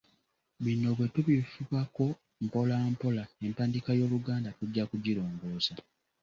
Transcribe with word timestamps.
Bino 0.63 0.89
bwe 0.97 1.07
tubifubako 1.13 2.05
mpola 2.45 2.75
mpola, 2.93 3.23
empandiika 3.45 3.91
y’Oluganda 3.99 4.49
tujja 4.57 4.83
kugirongoosa. 4.91 5.73